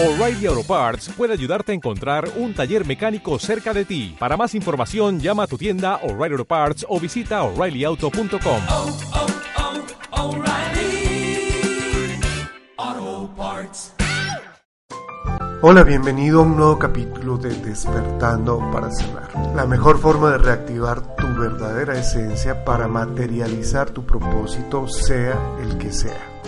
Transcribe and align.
O'Reilly 0.00 0.46
Auto 0.46 0.62
Parts 0.62 1.08
puede 1.16 1.32
ayudarte 1.32 1.72
a 1.72 1.74
encontrar 1.74 2.30
un 2.36 2.54
taller 2.54 2.86
mecánico 2.86 3.36
cerca 3.40 3.74
de 3.74 3.84
ti. 3.84 4.14
Para 4.16 4.36
más 4.36 4.54
información, 4.54 5.18
llama 5.18 5.42
a 5.42 5.46
tu 5.48 5.58
tienda 5.58 5.96
O'Reilly 6.04 6.34
Auto 6.34 6.44
Parts 6.44 6.86
o 6.88 7.00
visita 7.00 7.42
oreillyauto.com. 7.42 8.60
oh, 8.68 8.96
oh, 12.76 13.30
Parts. 13.36 13.92
Hola, 15.62 15.82
bienvenido 15.82 16.38
a 16.38 16.42
un 16.44 16.56
nuevo 16.56 16.78
capítulo 16.78 17.36
de 17.36 17.50
Despertando 17.56 18.60
para 18.70 18.92
Sanar. 18.92 19.34
La 19.56 19.66
mejor 19.66 19.98
forma 19.98 20.30
de 20.30 20.38
reactivar 20.38 21.16
tu 21.16 21.26
verdadera 21.34 21.98
esencia 21.98 22.64
para 22.64 22.86
materializar 22.86 23.90
tu 23.90 24.06
propósito, 24.06 24.86
sea 24.86 25.36
el 25.60 25.76
que 25.76 25.90
sea. 25.90 26.38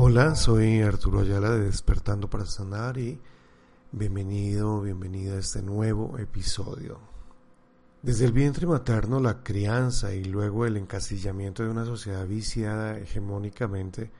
Hola, 0.00 0.36
soy 0.36 0.80
Arturo 0.80 1.22
Ayala 1.22 1.50
de 1.50 1.64
Despertando 1.64 2.30
para 2.30 2.46
Sanar 2.46 2.98
y 2.98 3.18
bienvenido, 3.90 4.80
bienvenida 4.80 5.34
a 5.34 5.40
este 5.40 5.60
nuevo 5.60 6.18
episodio. 6.18 7.00
Desde 8.00 8.24
el 8.24 8.30
vientre 8.30 8.68
materno, 8.68 9.18
la 9.18 9.42
crianza 9.42 10.14
y 10.14 10.22
luego 10.22 10.66
el 10.66 10.76
encasillamiento 10.76 11.64
de 11.64 11.70
una 11.70 11.84
sociedad 11.84 12.24
viciada 12.28 12.96
hegemónicamente, 12.96 14.12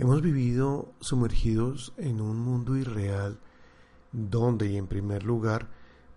hemos 0.00 0.20
vivido 0.20 0.90
sumergidos 0.98 1.92
en 1.96 2.20
un 2.20 2.40
mundo 2.40 2.76
irreal 2.76 3.38
donde 4.10 4.66
y 4.66 4.76
en 4.76 4.88
primer 4.88 5.22
lugar 5.22 5.68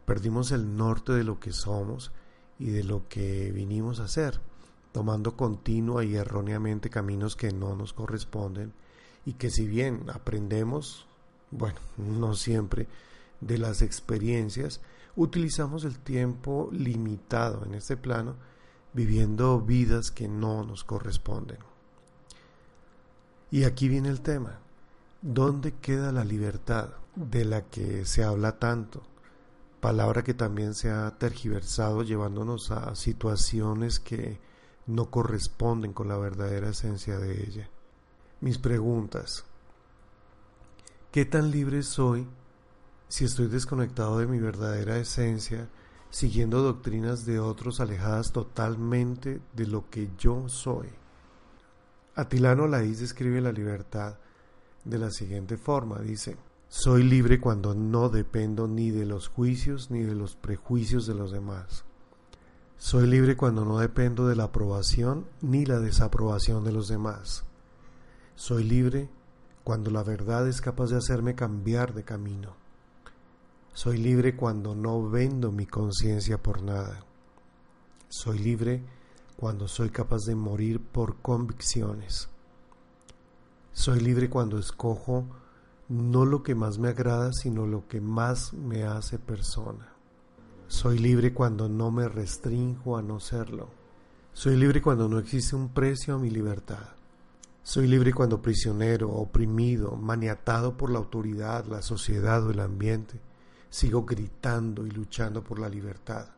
perdimos 0.07 0.51
el 0.51 0.75
norte 0.75 1.11
de 1.11 1.23
lo 1.23 1.39
que 1.39 1.51
somos 1.51 2.11
y 2.57 2.71
de 2.71 2.83
lo 2.83 3.07
que 3.07 3.51
vinimos 3.51 3.99
a 3.99 4.05
hacer, 4.05 4.39
tomando 4.91 5.37
continua 5.37 6.03
y 6.03 6.15
erróneamente 6.15 6.89
caminos 6.89 7.35
que 7.35 7.53
no 7.53 7.75
nos 7.75 7.93
corresponden 7.93 8.73
y 9.27 9.33
que 9.33 9.49
si 9.49 9.67
bien 9.67 10.05
aprendemos, 10.13 11.05
bueno, 11.51 11.81
no 11.97 12.33
siempre, 12.33 12.87
de 13.41 13.57
las 13.57 13.81
experiencias, 13.81 14.79
utilizamos 15.17 15.83
el 15.83 15.99
tiempo 15.99 16.69
limitado 16.71 17.65
en 17.65 17.73
este 17.73 17.97
plano 17.97 18.37
viviendo 18.93 19.59
vidas 19.59 20.11
que 20.11 20.29
no 20.29 20.63
nos 20.63 20.85
corresponden. 20.85 21.57
Y 23.51 23.65
aquí 23.65 23.89
viene 23.89 24.07
el 24.07 24.21
tema. 24.21 24.59
¿Dónde 25.21 25.73
queda 25.73 26.13
la 26.13 26.23
libertad 26.23 26.91
de 27.13 27.43
la 27.43 27.65
que 27.65 28.05
se 28.05 28.23
habla 28.23 28.59
tanto? 28.59 29.03
Palabra 29.81 30.23
que 30.23 30.35
también 30.35 30.73
se 30.73 30.89
ha 30.89 31.17
tergiversado 31.17 32.01
llevándonos 32.01 32.71
a 32.71 32.95
situaciones 32.95 33.99
que 33.99 34.39
no 34.85 35.11
corresponden 35.11 35.91
con 35.91 36.07
la 36.07 36.15
verdadera 36.15 36.69
esencia 36.69 37.19
de 37.19 37.43
ella. 37.43 37.69
Mis 38.39 38.59
preguntas. 38.59 39.45
¿Qué 41.11 41.25
tan 41.25 41.49
libre 41.49 41.81
soy 41.81 42.27
si 43.07 43.25
estoy 43.25 43.47
desconectado 43.47 44.19
de 44.19 44.27
mi 44.27 44.37
verdadera 44.37 44.99
esencia, 44.99 45.69
siguiendo 46.11 46.61
doctrinas 46.61 47.25
de 47.25 47.39
otros 47.39 47.79
alejadas 47.79 48.31
totalmente 48.31 49.41
de 49.53 49.65
lo 49.65 49.89
que 49.89 50.11
yo 50.19 50.47
soy? 50.49 50.87
Atilano 52.13 52.67
Laís 52.67 52.99
describe 52.99 53.41
la 53.41 53.51
libertad 53.51 54.17
de 54.85 54.99
la 54.99 55.09
siguiente 55.09 55.57
forma. 55.57 55.97
Dice, 55.97 56.37
soy 56.69 57.01
libre 57.01 57.41
cuando 57.41 57.73
no 57.73 58.09
dependo 58.09 58.67
ni 58.67 58.91
de 58.91 59.05
los 59.05 59.29
juicios 59.29 59.89
ni 59.89 60.03
de 60.03 60.13
los 60.13 60.35
prejuicios 60.35 61.07
de 61.07 61.15
los 61.15 61.31
demás. 61.31 61.85
Soy 62.77 63.07
libre 63.07 63.35
cuando 63.35 63.65
no 63.65 63.79
dependo 63.79 64.27
de 64.27 64.35
la 64.35 64.43
aprobación 64.43 65.25
ni 65.41 65.65
la 65.65 65.79
desaprobación 65.79 66.63
de 66.63 66.71
los 66.71 66.87
demás. 66.87 67.46
Soy 68.37 68.63
libre 68.63 69.09
cuando 69.63 69.89
la 69.89 70.03
verdad 70.03 70.47
es 70.47 70.61
capaz 70.61 70.91
de 70.91 70.97
hacerme 70.97 71.33
cambiar 71.33 71.95
de 71.95 72.03
camino. 72.03 72.53
Soy 73.73 73.97
libre 73.97 74.35
cuando 74.35 74.75
no 74.75 75.09
vendo 75.09 75.51
mi 75.51 75.65
conciencia 75.65 76.37
por 76.37 76.61
nada. 76.61 77.03
Soy 78.09 78.37
libre 78.37 78.83
cuando 79.37 79.67
soy 79.67 79.89
capaz 79.89 80.25
de 80.25 80.35
morir 80.35 80.79
por 80.79 81.17
convicciones. 81.17 82.29
Soy 83.71 84.01
libre 84.01 84.29
cuando 84.29 84.59
escojo 84.59 85.25
no 85.89 86.23
lo 86.23 86.43
que 86.43 86.53
más 86.53 86.77
me 86.77 86.89
agrada, 86.89 87.33
sino 87.33 87.65
lo 87.65 87.87
que 87.87 88.01
más 88.01 88.53
me 88.53 88.83
hace 88.83 89.17
persona. 89.17 89.93
Soy 90.67 90.99
libre 90.99 91.33
cuando 91.33 91.67
no 91.67 91.89
me 91.89 92.07
restrinjo 92.07 92.97
a 92.97 93.01
no 93.01 93.19
serlo. 93.19 93.69
Soy 94.33 94.57
libre 94.57 94.79
cuando 94.79 95.09
no 95.09 95.17
existe 95.17 95.55
un 95.55 95.69
precio 95.69 96.13
a 96.13 96.19
mi 96.19 96.29
libertad. 96.29 96.96
Soy 97.67 97.85
libre 97.85 98.13
cuando 98.13 98.41
prisionero, 98.41 99.11
oprimido, 99.11 99.97
maniatado 99.97 100.77
por 100.77 100.89
la 100.89 100.99
autoridad, 100.99 101.65
la 101.65 101.81
sociedad 101.81 102.47
o 102.47 102.51
el 102.51 102.61
ambiente, 102.61 103.19
sigo 103.69 104.05
gritando 104.05 104.87
y 104.87 104.91
luchando 104.91 105.43
por 105.43 105.59
la 105.59 105.67
libertad. 105.67 106.29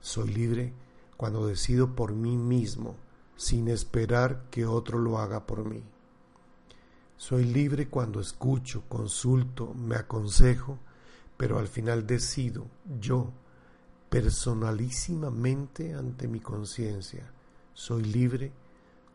Soy 0.00 0.32
libre 0.32 0.72
cuando 1.18 1.46
decido 1.46 1.94
por 1.94 2.14
mí 2.14 2.38
mismo, 2.38 2.96
sin 3.36 3.68
esperar 3.68 4.44
que 4.50 4.64
otro 4.64 4.98
lo 4.98 5.18
haga 5.18 5.46
por 5.46 5.66
mí. 5.66 5.82
Soy 7.18 7.44
libre 7.44 7.88
cuando 7.88 8.18
escucho, 8.18 8.84
consulto, 8.88 9.74
me 9.74 9.96
aconsejo, 9.96 10.78
pero 11.36 11.58
al 11.58 11.68
final 11.68 12.06
decido 12.06 12.66
yo, 12.98 13.30
personalísimamente 14.08 15.92
ante 15.92 16.28
mi 16.28 16.40
conciencia. 16.40 17.30
Soy 17.74 18.04
libre 18.04 18.52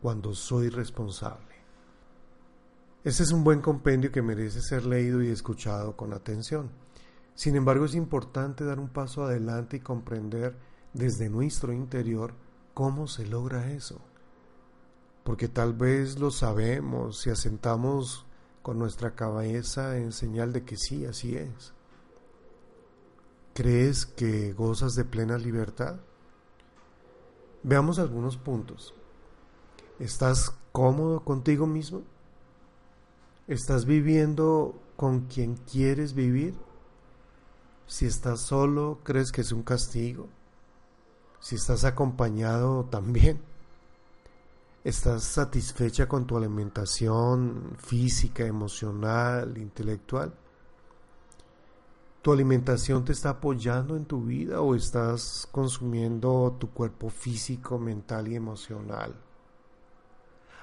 cuando 0.02 0.34
soy 0.34 0.70
responsable. 0.70 1.56
Este 3.04 3.24
es 3.24 3.32
un 3.32 3.44
buen 3.44 3.62
compendio 3.62 4.12
que 4.12 4.22
merece 4.22 4.62
ser 4.62 4.86
leído 4.86 5.22
y 5.22 5.28
escuchado 5.28 5.96
con 5.96 6.14
atención. 6.14 6.72
Sin 7.36 7.56
embargo, 7.56 7.86
es 7.86 7.94
importante 7.94 8.64
dar 8.64 8.80
un 8.80 8.90
paso 8.90 9.24
adelante 9.24 9.78
y 9.78 9.82
comprender 9.82 10.58
desde 10.94 11.30
nuestro 11.30 11.74
interior 11.74 12.34
cómo 12.74 13.08
se 13.08 13.28
logra 13.28 13.72
eso. 13.72 14.02
Porque 15.24 15.48
tal 15.48 15.74
vez 15.74 16.18
lo 16.18 16.32
sabemos 16.32 17.20
si 17.22 17.30
asentamos 17.30 18.26
con 18.62 18.80
nuestra 18.80 19.14
cabeza 19.14 19.98
en 19.98 20.12
señal 20.12 20.52
de 20.54 20.64
que 20.64 20.78
sí, 20.78 21.06
así 21.06 21.36
es. 21.36 21.74
¿Crees 23.54 24.06
que 24.06 24.54
gozas 24.54 24.96
de 24.96 25.06
plena 25.06 25.38
libertad? 25.38 25.98
Veamos 27.62 28.00
algunos 28.00 28.38
puntos. 28.38 28.94
¿Estás 30.00 30.54
cómodo 30.74 31.24
contigo 31.24 31.68
mismo? 31.68 32.02
¿Estás 33.48 33.86
viviendo 33.86 34.76
con 34.98 35.22
quien 35.28 35.56
quieres 35.56 36.14
vivir? 36.14 36.54
Si 37.88 38.06
estás 38.06 38.42
solo, 38.42 39.00
¿crees 39.04 39.32
que 39.32 39.40
es 39.40 39.54
un 39.54 39.64
castigo? 39.64 40.28
Si 41.40 41.56
estás 41.56 41.86
acompañado, 41.86 42.84
también. 42.86 43.40
¿Estás 44.84 45.24
satisfecha 45.24 46.10
con 46.10 46.28
tu 46.28 46.36
alimentación 46.36 47.78
física, 47.78 48.46
emocional, 48.46 49.58
intelectual? 49.58 50.34
¿Tu 52.22 52.34
alimentación 52.34 53.06
te 53.06 53.14
está 53.14 53.30
apoyando 53.30 53.96
en 53.96 54.04
tu 54.04 54.26
vida 54.26 54.60
o 54.60 54.76
estás 54.76 55.48
consumiendo 55.54 56.58
tu 56.60 56.72
cuerpo 56.72 57.10
físico, 57.10 57.80
mental 57.80 58.28
y 58.28 58.36
emocional? 58.36 59.16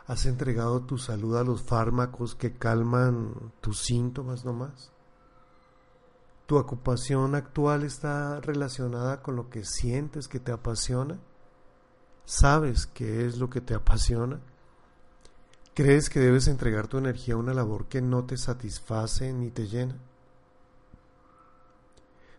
¿Has 0.06 0.26
entregado 0.26 0.82
tu 0.82 0.98
salud 0.98 1.36
a 1.36 1.44
los 1.44 1.62
fármacos 1.62 2.34
que 2.34 2.54
calman 2.54 3.52
tus 3.60 3.82
síntomas 3.82 4.44
nomás? 4.44 4.90
¿Tu 6.46 6.56
ocupación 6.56 7.36
actual 7.36 7.84
está 7.84 8.40
relacionada 8.40 9.22
con 9.22 9.36
lo 9.36 9.48
que 9.48 9.64
sientes 9.64 10.26
que 10.26 10.40
te 10.40 10.50
apasiona? 10.50 11.20
¿Sabes 12.24 12.86
qué 12.86 13.26
es 13.26 13.38
lo 13.38 13.48
que 13.48 13.60
te 13.60 13.74
apasiona? 13.74 14.40
¿Crees 15.74 16.10
que 16.10 16.20
debes 16.20 16.48
entregar 16.48 16.88
tu 16.88 16.98
energía 16.98 17.34
a 17.34 17.38
una 17.38 17.54
labor 17.54 17.86
que 17.86 18.02
no 18.02 18.24
te 18.24 18.36
satisface 18.36 19.32
ni 19.32 19.50
te 19.50 19.68
llena? 19.68 19.96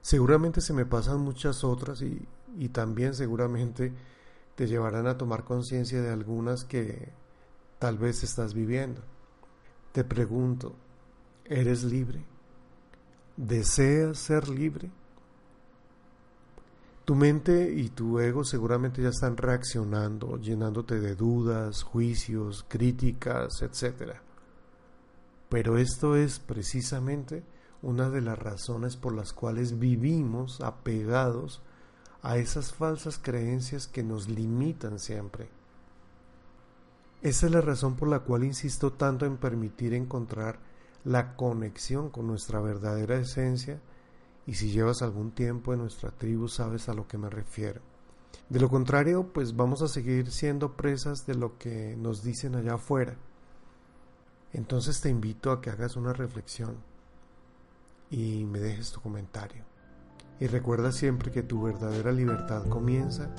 Seguramente 0.01 0.59
se 0.59 0.73
me 0.73 0.85
pasan 0.85 1.21
muchas 1.21 1.63
otras 1.63 2.01
y, 2.01 2.27
y 2.57 2.69
también 2.69 3.15
seguramente 3.15 3.93
te 4.55 4.67
llevarán 4.67 5.07
a 5.07 5.17
tomar 5.17 5.45
conciencia 5.45 6.01
de 6.01 6.11
algunas 6.11 6.65
que 6.65 7.22
tal 7.83 7.97
vez 7.97 8.24
estás 8.24 8.53
viviendo. 8.53 9.01
Te 9.91 10.06
pregunto, 10.06 10.74
¿eres 11.44 11.83
libre? 11.83 12.24
¿Deseas 13.35 14.19
ser 14.19 14.47
libre? 14.47 14.89
Tu 17.03 17.13
mente 17.13 17.74
y 17.74 17.89
tu 17.89 18.21
ego 18.21 18.45
seguramente 18.45 19.01
ya 19.01 19.09
están 19.09 19.35
reaccionando, 19.35 20.38
llenándote 20.38 21.01
de 21.01 21.13
dudas, 21.15 21.83
juicios, 21.83 22.65
críticas, 22.69 23.62
etc. 23.62 24.13
Pero 25.50 25.77
esto 25.77 26.15
es 26.15 26.39
precisamente 26.39 27.44
una 27.81 28.09
de 28.09 28.21
las 28.21 28.39
razones 28.39 28.95
por 28.95 29.13
las 29.13 29.33
cuales 29.33 29.77
vivimos 29.77 30.62
apegados 30.62 31.62
a 32.21 32.38
esas 32.38 32.71
falsas 32.71 33.19
creencias 33.21 33.88
que 33.88 34.03
nos 34.03 34.29
limitan 34.29 35.00
siempre. 35.00 35.50
Esa 37.23 37.45
es 37.45 37.53
la 37.53 37.61
razón 37.61 37.95
por 37.95 38.09
la 38.09 38.19
cual 38.19 38.43
insisto 38.43 38.91
tanto 38.91 39.25
en 39.25 39.37
permitir 39.37 39.93
encontrar 39.93 40.59
la 41.05 41.37
conexión 41.37 42.09
con 42.09 42.27
nuestra 42.27 42.59
verdadera 42.59 43.15
esencia 43.15 43.79
y 44.45 44.55
si 44.55 44.71
llevas 44.71 45.01
algún 45.01 45.31
tiempo 45.31 45.71
en 45.71 45.79
nuestra 45.79 46.11
tribu 46.11 46.49
sabes 46.49 46.89
a 46.89 46.93
lo 46.93 47.07
que 47.07 47.17
me 47.17 47.29
refiero. 47.29 47.79
De 48.49 48.59
lo 48.59 48.67
contrario, 48.69 49.31
pues 49.31 49.55
vamos 49.55 49.81
a 49.81 49.87
seguir 49.87 50.31
siendo 50.31 50.73
presas 50.75 51.25
de 51.25 51.35
lo 51.35 51.57
que 51.57 51.95
nos 51.97 52.23
dicen 52.23 52.55
allá 52.55 52.73
afuera. 52.73 53.15
Entonces 54.51 54.99
te 54.99 55.07
invito 55.07 55.51
a 55.51 55.61
que 55.61 55.69
hagas 55.69 55.95
una 55.95 56.11
reflexión 56.11 56.75
y 58.11 58.43
me 58.43 58.59
dejes 58.59 58.91
tu 58.91 58.99
comentario. 58.99 59.63
Y 60.41 60.47
recuerda 60.47 60.91
siempre 60.91 61.31
que 61.31 61.41
tu 61.41 61.61
verdadera 61.61 62.11
libertad 62.11 62.67
comienza 62.67 63.33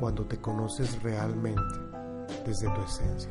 cuando 0.00 0.26
te 0.26 0.40
conoces 0.40 1.00
realmente 1.04 1.91
desde 2.44 2.68
tu 2.70 2.82
esencia. 2.82 3.30